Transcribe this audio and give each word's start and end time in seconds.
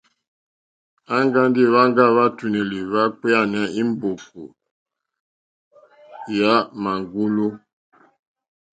Aŋga 1.15 1.41
ndi 1.49 1.61
hwaŋga 1.69 2.05
hwàtùnèlì 2.13 2.79
hwa 2.89 3.01
kpeyani 3.17 3.61
è 3.79 3.81
mbòkò 3.89 4.43
yà 6.37 6.53
màŋgulu. 6.81 7.47